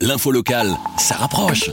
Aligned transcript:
L'info 0.00 0.30
locale, 0.30 0.76
ça 0.96 1.16
rapproche. 1.16 1.72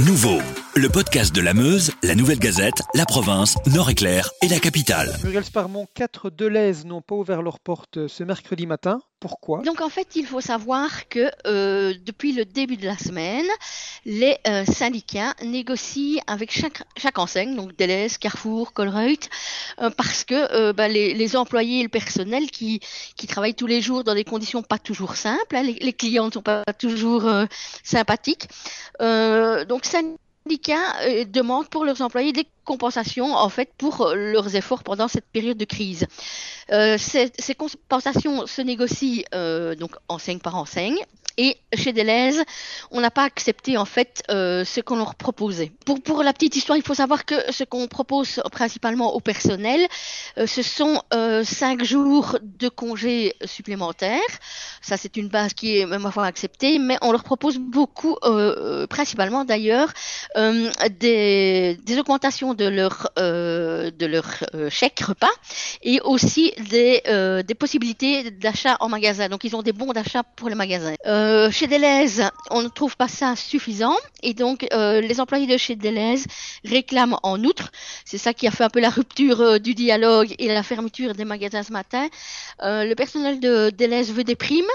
Nouveau, 0.00 0.42
le 0.80 0.88
podcast 0.88 1.34
de 1.34 1.42
la 1.42 1.52
Meuse, 1.52 1.92
la 2.02 2.14
Nouvelle 2.14 2.38
Gazette, 2.38 2.80
la 2.94 3.04
province, 3.04 3.58
Nord-Éclair 3.66 4.30
et 4.40 4.48
la 4.48 4.58
capitale. 4.58 5.14
Muriel 5.22 5.44
Sparmont, 5.44 5.86
quatre 5.92 6.30
Deleuze 6.30 6.86
n'ont 6.86 7.02
pas 7.02 7.16
ouvert 7.16 7.42
leurs 7.42 7.60
portes 7.60 8.08
ce 8.08 8.24
mercredi 8.24 8.66
matin. 8.66 8.98
Pourquoi? 9.20 9.60
Donc 9.60 9.82
en 9.82 9.90
fait, 9.90 10.16
il 10.16 10.24
faut 10.24 10.40
savoir 10.40 11.06
que 11.10 11.30
euh, 11.46 11.92
depuis 12.06 12.32
le 12.32 12.46
début 12.46 12.78
de 12.78 12.86
la 12.86 12.96
semaine, 12.96 13.44
les 14.06 14.38
euh, 14.46 14.64
syndicats 14.64 15.34
négocient 15.44 16.22
avec 16.26 16.50
chaque, 16.50 16.82
chaque 16.96 17.18
enseigne, 17.18 17.54
donc 17.54 17.76
Deleuze, 17.76 18.16
Carrefour, 18.16 18.72
Colruyt, 18.72 19.28
euh, 19.82 19.90
parce 19.90 20.24
que 20.24 20.34
euh, 20.54 20.72
bah, 20.72 20.88
les, 20.88 21.12
les, 21.12 21.36
employés 21.36 21.80
et 21.80 21.82
le 21.82 21.90
personnel 21.90 22.50
qui, 22.50 22.80
qui 23.16 23.26
travaillent 23.26 23.54
tous 23.54 23.66
les 23.66 23.82
jours 23.82 24.02
dans 24.02 24.14
des 24.14 24.24
conditions 24.24 24.62
pas 24.62 24.78
toujours 24.78 25.16
simples, 25.16 25.56
hein, 25.56 25.62
les, 25.62 25.74
les, 25.74 25.92
clients 25.92 26.28
ne 26.28 26.32
sont 26.32 26.40
pas 26.40 26.64
toujours 26.78 27.26
euh, 27.26 27.44
sympathiques. 27.84 28.48
Euh, 29.02 29.66
donc 29.66 29.84
syndicats 29.84 30.16
demandent 30.56 31.68
pour 31.68 31.84
leurs 31.84 32.02
employés 32.02 32.32
des 32.32 32.46
compensations 32.64 33.34
en 33.34 33.48
fait 33.48 33.70
pour 33.78 34.12
leurs 34.14 34.54
efforts 34.56 34.82
pendant 34.82 35.08
cette 35.08 35.26
période 35.26 35.56
de 35.56 35.64
crise. 35.64 36.06
Euh, 36.72 36.96
ces, 36.98 37.32
ces, 37.38 37.54
compensations 37.54 38.46
se 38.46 38.62
négocient 38.62 39.24
euh, 39.34 39.74
donc 39.74 39.96
enseigne 40.08 40.38
par 40.38 40.54
enseigne 40.56 40.98
et 41.40 41.56
chez 41.74 41.94
Deleuze, 41.94 42.42
on 42.90 43.00
n'a 43.00 43.10
pas 43.10 43.24
accepté 43.24 43.78
en 43.78 43.86
fait 43.86 44.22
euh, 44.30 44.62
ce 44.66 44.82
qu'on 44.82 44.96
leur 44.96 45.14
proposait. 45.14 45.72
Pour, 46.04 46.22
la 46.22 46.34
petite 46.34 46.54
histoire, 46.54 46.76
il 46.76 46.84
faut 46.84 46.94
savoir 46.94 47.24
que 47.24 47.34
ce 47.50 47.64
qu'on 47.64 47.86
propose 47.86 48.42
principalement 48.52 49.14
au 49.14 49.20
personnel, 49.20 49.80
euh, 50.36 50.46
ce 50.46 50.60
sont 50.60 51.02
euh, 51.14 51.42
cinq 51.42 51.82
jours 51.82 52.36
de 52.42 52.68
congés 52.68 53.34
supplémentaires. 53.46 54.32
Ça, 54.82 54.98
c'est 54.98 55.16
une 55.16 55.28
base 55.28 55.54
qui 55.54 55.78
est 55.78 55.86
même 55.86 56.04
acceptée, 56.16 56.78
mais 56.78 56.98
on 57.00 57.10
leur 57.10 57.24
propose 57.24 57.56
beaucoup, 57.58 58.16
principalement 58.88 59.44
d'ailleurs, 59.44 59.92
des, 60.36 61.78
augmentations 61.98 62.54
de 62.54 62.66
leur 62.66 63.10
de 63.16 64.06
leur 64.06 64.26
chèque 64.68 65.00
repas 65.00 65.34
et 65.82 66.00
aussi 66.00 66.52
des, 66.70 67.02
des 67.46 67.54
possibilités 67.54 68.30
d'achat 68.30 68.76
en 68.80 68.88
magasin. 68.88 69.28
Donc, 69.28 69.44
ils 69.44 69.54
ont 69.54 69.62
des 69.62 69.72
bons 69.72 69.92
d'achat 69.92 70.22
pour 70.36 70.48
les 70.48 70.54
magasins. 70.54 70.94
Euh, 71.06 71.29
chez 71.50 71.66
Deleuze, 71.66 72.22
on 72.50 72.62
ne 72.62 72.68
trouve 72.68 72.96
pas 72.96 73.08
ça 73.08 73.36
suffisant 73.36 73.96
et 74.22 74.34
donc 74.34 74.66
euh, 74.72 75.00
les 75.00 75.20
employés 75.20 75.46
de 75.46 75.56
chez 75.56 75.76
Deleuze 75.76 76.24
réclament 76.64 77.18
en 77.22 77.42
outre, 77.44 77.70
c'est 78.04 78.18
ça 78.18 78.32
qui 78.32 78.46
a 78.46 78.50
fait 78.50 78.64
un 78.64 78.70
peu 78.70 78.80
la 78.80 78.90
rupture 78.90 79.40
euh, 79.40 79.58
du 79.58 79.74
dialogue 79.74 80.34
et 80.38 80.48
la 80.48 80.62
fermeture 80.62 81.14
des 81.14 81.24
magasins 81.24 81.62
ce 81.62 81.72
matin, 81.72 82.08
euh, 82.62 82.84
le 82.84 82.94
personnel 82.94 83.40
de 83.40 83.70
Deleuze 83.70 84.12
veut 84.12 84.24
des 84.24 84.36
primes 84.36 84.72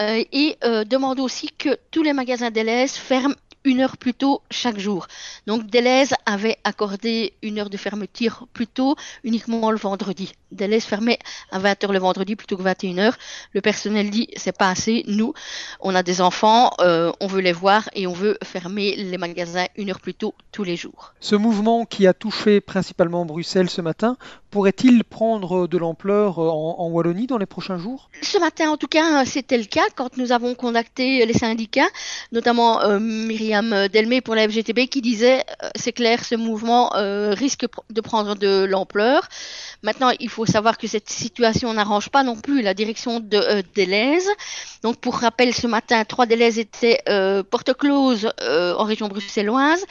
et 0.00 0.56
demande 0.86 1.20
aussi 1.20 1.48
que 1.56 1.76
tous 1.92 2.02
les 2.02 2.12
magasins 2.12 2.50
Deleuze 2.50 2.92
ferment 2.92 3.36
une 3.64 3.80
heure 3.80 3.96
plus 3.96 4.14
tôt 4.14 4.42
chaque 4.50 4.78
jour. 4.78 5.06
Donc 5.46 5.66
Deleuze 5.66 6.14
avait 6.26 6.56
accordé 6.64 7.34
une 7.42 7.60
heure 7.60 7.70
de 7.70 7.76
fermeture 7.76 8.48
plus 8.52 8.66
tôt, 8.66 8.96
uniquement 9.22 9.70
le 9.70 9.78
vendredi. 9.78 10.32
Deleuze 10.52 10.84
fermait 10.84 11.18
à 11.50 11.58
20h 11.58 11.92
le 11.92 11.98
vendredi 11.98 12.36
plutôt 12.36 12.56
que 12.56 12.62
21h. 12.62 13.12
Le 13.52 13.60
personnel 13.60 14.10
dit 14.10 14.28
c'est 14.36 14.56
pas 14.56 14.70
assez. 14.70 15.04
Nous, 15.06 15.34
on 15.80 15.94
a 15.94 16.02
des 16.02 16.20
enfants, 16.20 16.70
euh, 16.80 17.12
on 17.20 17.26
veut 17.26 17.40
les 17.40 17.52
voir 17.52 17.88
et 17.94 18.06
on 18.06 18.12
veut 18.12 18.38
fermer 18.44 18.96
les 18.96 19.18
magasins 19.18 19.66
une 19.76 19.90
heure 19.90 20.00
plus 20.00 20.14
tôt 20.14 20.34
tous 20.52 20.64
les 20.64 20.76
jours. 20.76 21.14
Ce 21.20 21.34
mouvement 21.34 21.84
qui 21.84 22.06
a 22.06 22.14
touché 22.14 22.60
principalement 22.60 23.24
Bruxelles 23.24 23.70
ce 23.70 23.80
matin 23.80 24.16
pourrait-il 24.50 25.02
prendre 25.02 25.66
de 25.66 25.78
l'ampleur 25.78 26.38
en, 26.38 26.76
en, 26.78 26.88
Wallonie 26.88 27.26
dans 27.26 27.38
les 27.38 27.46
prochains 27.46 27.78
jours? 27.78 28.10
Ce 28.20 28.38
matin, 28.38 28.70
en 28.70 28.76
tout 28.76 28.86
cas, 28.86 29.24
c'était 29.24 29.56
le 29.56 29.64
cas 29.64 29.86
quand 29.96 30.18
nous 30.18 30.30
avons 30.30 30.54
contacté 30.54 31.24
les 31.24 31.32
syndicats, 31.32 31.88
notamment 32.32 32.82
euh, 32.82 32.98
Myriam 32.98 33.88
Delmé 33.88 34.20
pour 34.20 34.34
la 34.34 34.46
FGTB 34.46 34.88
qui 34.88 35.00
disait 35.00 35.44
euh, 35.62 35.70
c'est 35.74 35.92
clair, 35.92 36.24
ce 36.24 36.34
mouvement 36.34 36.94
euh, 36.96 37.32
risque 37.32 37.66
de 37.90 38.00
prendre 38.00 38.34
de 38.36 38.64
l'ampleur. 38.64 39.28
Maintenant, 39.84 40.10
il 40.20 40.28
faut 40.28 40.46
savoir 40.46 40.78
que 40.78 40.86
cette 40.86 41.10
situation 41.10 41.74
n'arrange 41.74 42.08
pas 42.08 42.22
non 42.22 42.36
plus 42.36 42.62
la 42.62 42.72
direction 42.72 43.18
de 43.18 43.36
euh, 43.36 43.62
Deleuze. 43.74 44.28
Donc, 44.84 44.98
pour 44.98 45.16
rappel, 45.16 45.52
ce 45.52 45.66
matin, 45.66 46.04
trois 46.04 46.24
Deleuze 46.26 46.60
étaient 46.60 47.00
euh, 47.08 47.42
porte 47.42 47.74
close 47.74 48.30
euh, 48.42 48.74
en 48.74 48.84
région 48.84 49.08
bruxelloise 49.08 49.84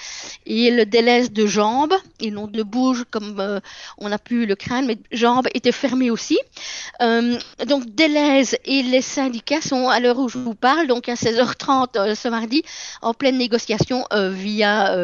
et 0.46 0.72
le 0.72 0.86
Deleuze 0.86 1.32
de 1.32 1.46
Jambes, 1.46 1.94
et 2.22 2.32
non 2.32 2.48
de 2.48 2.64
Bouge 2.64 3.04
comme 3.12 3.42
euh, 3.42 3.60
on 3.98 4.14
a 4.14 4.18
pu 4.18 4.46
le 4.46 4.56
craindre, 4.56 4.88
mais 4.88 4.98
Jambes 5.12 5.48
était 5.54 5.74
fermé 5.74 6.10
aussi. 6.10 6.40
Euh, 7.02 7.38
donc, 7.68 7.94
Deleuze 7.94 8.56
et 8.64 8.84
les 8.84 9.02
syndicats 9.02 9.62
sont 9.62 9.90
à 9.90 10.00
l'heure 10.00 10.20
où 10.20 10.30
je 10.30 10.38
vous 10.38 10.56
parle, 10.56 10.88
donc 10.88 11.10
à 11.10 11.16
16h30 11.16 12.16
ce 12.16 12.28
mardi, 12.30 12.64
en 13.02 13.14
pleine 13.14 13.38
négociation 13.38 14.06
via, 14.14 14.96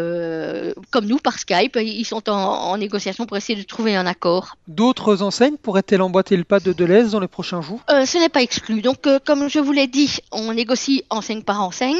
comme 0.92 1.06
nous, 1.06 1.18
par 1.18 1.40
Skype. 1.40 1.78
Ils 1.81 2.06
sont 2.06 2.30
en, 2.30 2.36
en 2.36 2.78
négociation 2.78 3.25
pour 3.25 3.36
essayer 3.36 3.59
de 3.59 3.66
trouver 3.66 3.96
un 3.96 4.06
accord. 4.06 4.56
D'autres 4.78 5.24
enseignes 5.24 5.58
pourraient-elles 5.58 6.04
emboîter 6.04 6.38
le 6.38 6.44
pas 6.44 6.60
de 6.60 6.72
Deleuze 6.72 7.10
dans 7.10 7.20
les 7.20 7.28
prochains 7.28 7.64
jours? 7.64 7.82
Euh, 7.90 8.06
Ce 8.06 8.20
n'est 8.20 8.30
pas 8.30 8.44
exclu. 8.44 8.84
Donc, 8.84 9.08
euh, 9.08 9.18
comme 9.26 9.50
je 9.50 9.58
vous 9.58 9.72
l'ai 9.72 9.88
dit, 9.88 10.20
on 10.32 10.54
négocie 10.54 11.04
enseigne 11.10 11.42
par 11.42 11.64
enseigne. 11.64 12.00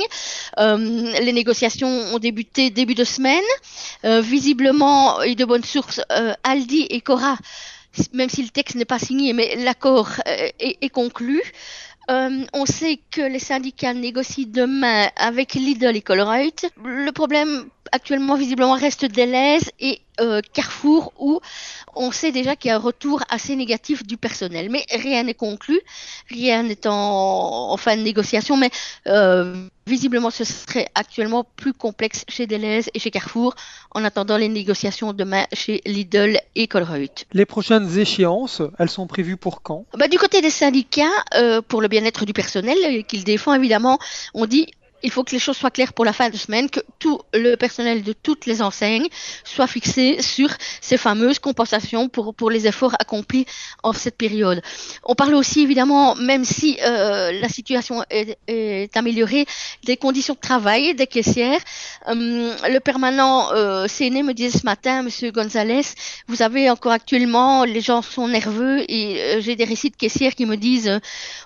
Euh, 0.60 0.78
les 0.78 1.34
négociations 1.34 1.90
ont 1.90 2.20
débuté 2.20 2.70
début 2.70 2.94
de 2.94 3.04
semaine. 3.04 3.50
visiblement, 4.04 5.24
et 5.24 5.34
de 5.34 5.44
bonnes 5.44 5.64
sources, 5.64 6.02
Aldi 6.44 6.86
et 6.92 7.02
Cora, 7.02 7.36
même 8.14 8.30
si 8.30 8.44
le 8.44 8.50
texte 8.50 8.76
n'est 8.76 8.86
pas 8.86 9.00
signé, 9.00 9.34
mais 9.34 9.56
l'accord 9.56 10.10
est, 10.60 10.90
conclu. 10.90 11.42
On 12.08 12.66
sait 12.68 13.00
que 13.10 13.22
les 13.22 13.40
syndicats 13.40 13.96
négocient 13.96 14.46
demain 14.48 15.08
avec 15.16 15.56
Lidl 15.56 15.96
et 15.96 16.02
Colruyt. 16.02 16.70
Le 16.84 17.12
problème 17.12 17.66
actuellement 17.92 18.36
visiblement 18.36 18.76
reste 18.76 19.06
Deleuze 19.06 19.72
et 19.80 20.00
Carrefour 20.54 21.12
où 21.20 21.42
on 22.00 22.12
sait 22.12 22.32
déjà 22.32 22.56
qu'il 22.56 22.70
y 22.70 22.72
a 22.72 22.76
un 22.76 22.80
retour 22.80 23.24
assez 23.30 23.56
négatif 23.56 24.06
du 24.06 24.18
personnel. 24.18 24.70
Mais 24.70 24.86
rien 24.92 25.24
n'est 25.24 25.34
conclu, 25.34 25.80
rien 26.30 26.64
n'est 26.64 26.88
en, 26.88 27.72
en, 27.72 27.78
fin 27.78 27.96
de 27.98 28.02
négociation, 28.02 28.58
mais 28.58 28.70
euh, 29.08 29.68
visiblement 29.86 30.30
ce 30.30 30.44
serait 30.44 30.88
actuellement 30.96 31.46
plus 31.56 31.74
complexe 31.74 32.26
chez 32.28 32.46
Deleuze 32.46 32.90
et 32.94 33.00
chez 33.00 33.12
Carrefour 33.12 33.56
en 33.92 34.04
attendant 34.04 34.38
les 34.38 34.50
négociations 34.50 35.14
demain 35.14 35.46
chez 35.54 35.82
Lidl 35.86 36.40
et 36.56 36.68
Colruyt. 36.68 37.26
Les 37.34 37.46
prochaines 37.46 37.98
échéances, 37.98 38.62
elles 38.78 38.90
sont 38.90 39.08
prévues 39.08 39.38
pour 39.38 39.62
quand? 39.62 39.86
Bah, 39.98 40.08
Du 40.08 40.18
côté 40.18 40.42
des 40.42 40.50
syndicats, 40.50 41.06
euh, 41.36 41.62
pour 41.62 41.82
le 41.82 41.88
bien-être 41.88 42.26
du 42.26 42.34
personnel 42.34 43.06
qu'ils 43.06 43.24
défendent 43.24 43.58
évidemment, 43.58 43.98
on 44.34 44.46
dit 44.46 44.68
il 45.04 45.12
faut 45.12 45.24
que 45.24 45.32
les 45.32 45.40
choses 45.40 45.58
soient 45.58 45.72
claires 45.72 45.94
pour 45.94 46.06
la 46.06 46.14
fin 46.14 46.30
de 46.30 46.38
semaine, 46.38 46.70
que 46.70 46.80
tout 47.00 47.20
le 47.34 47.56
personnel 47.56 48.04
de 48.04 48.14
toutes 48.14 48.46
les 48.46 48.62
enseignes 48.62 49.08
soit 49.44 49.68
fixé 49.68 50.22
sur 50.22 50.50
ces 50.82 50.98
fameuses 50.98 51.40
compensations 51.40 52.10
pour, 52.10 52.34
pour 52.34 52.50
les 52.50 52.68
efforts 52.68 52.96
accomplis 53.00 53.46
en 53.84 53.94
cette 53.94 54.18
période. 54.18 54.62
On 55.04 55.16
parle 55.16 55.36
aussi 55.36 55.62
évidemment, 55.62 56.16
même 56.16 56.46
si 56.46 56.78
euh, 56.84 57.32
la 57.40 57.50
situation 57.50 58.04
est, 58.10 58.38
est, 58.48 58.96
améliorée, 58.96 59.46
des 59.86 59.98
conditions 59.98 60.34
de 60.34 60.40
travail 60.40 60.96
des 60.96 61.08
caissières. 61.08 61.62
Euh, 62.08 62.54
le 62.70 62.80
permanent 62.80 63.52
euh, 63.54 63.88
CNE 63.88 64.24
me 64.24 64.34
disait 64.34 64.58
ce 64.58 64.66
matin, 64.66 65.04
Monsieur 65.04 65.32
Gonzalez, 65.32 65.82
vous 66.28 66.42
avez 66.42 66.70
encore 66.70 66.92
actuellement, 66.92 67.64
les 67.64 67.82
gens 67.82 68.02
sont 68.02 68.28
nerveux 68.28 68.90
et 68.90 69.22
euh, 69.22 69.42
j'ai 69.42 69.56
des 69.56 69.64
récits 69.64 69.90
de 69.90 69.96
caissières 69.96 70.36
qui 70.36 70.46
me 70.46 70.56
disent, 70.58 70.88
euh, 70.88 71.00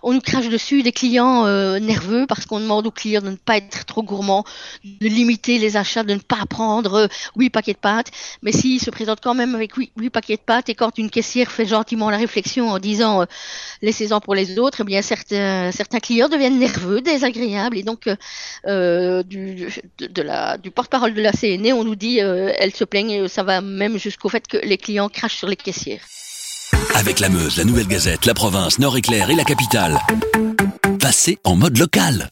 on 0.03 0.13
nous 0.13 0.21
crache 0.21 0.49
dessus 0.49 0.83
des 0.83 0.91
clients 0.91 1.45
euh, 1.45 1.79
nerveux 1.79 2.25
parce 2.27 2.45
qu'on 2.45 2.59
demande 2.59 2.87
aux 2.87 2.91
clients 2.91 3.21
de 3.21 3.29
ne 3.29 3.35
pas 3.45 3.57
être 3.57 3.85
trop 3.85 4.03
gourmand, 4.03 4.43
de 4.83 5.07
limiter 5.07 5.57
les 5.57 5.77
achats, 5.77 6.03
de 6.03 6.13
ne 6.13 6.19
pas 6.19 6.45
prendre 6.49 7.09
huit 7.35 7.49
paquets 7.49 7.73
de 7.73 7.77
pâtes. 7.77 8.11
Mais 8.41 8.51
s'il 8.51 8.79
se 8.79 8.89
présente 8.89 9.19
quand 9.21 9.33
même 9.33 9.55
avec 9.55 9.73
huit 9.75 10.09
paquets 10.09 10.37
de 10.37 10.41
pâtes 10.41 10.69
et 10.69 10.75
quand 10.75 10.97
une 10.97 11.09
caissière 11.09 11.51
fait 11.51 11.65
gentiment 11.65 12.09
la 12.09 12.17
réflexion 12.17 12.69
en 12.69 12.79
disant 12.79 13.21
euh, 13.21 13.25
laissez-en 13.81 14.19
pour 14.19 14.35
les 14.35 14.57
autres, 14.59 14.81
eh 14.81 14.83
bien 14.83 15.01
certains, 15.01 15.99
clients 16.01 16.29
deviennent 16.29 16.59
nerveux, 16.59 17.01
désagréables. 17.01 17.77
Et 17.77 17.83
donc 17.83 18.09
euh, 18.67 19.23
du, 19.23 19.67
porte-parole 20.73 21.13
de 21.13 21.21
la 21.21 21.31
CNE, 21.31 21.73
on 21.73 21.83
nous 21.83 21.95
dit 21.95 22.21
euh, 22.21 22.51
elle 22.57 22.73
se 22.73 22.83
plaigne, 22.83 23.27
ça 23.27 23.43
va 23.43 23.61
même 23.61 23.97
jusqu'au 23.97 24.29
fait 24.29 24.47
que 24.47 24.57
les 24.57 24.77
clients 24.77 25.09
crachent 25.09 25.37
sur 25.37 25.47
les 25.47 25.55
caissières. 25.55 26.01
Avec 26.95 27.19
la 27.19 27.29
Meuse, 27.29 27.57
la 27.57 27.63
Nouvelle 27.63 27.87
Gazette, 27.87 28.25
la 28.25 28.33
province, 28.33 28.79
Nord-Éclair 28.79 29.29
et 29.29 29.35
la 29.35 29.43
capitale. 29.43 29.99
Passez 30.99 31.37
en 31.43 31.55
mode 31.55 31.77
local. 31.77 32.29